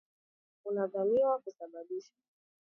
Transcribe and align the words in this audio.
Unadhaniwa 0.67 1.39
kusababishwa 1.43 2.17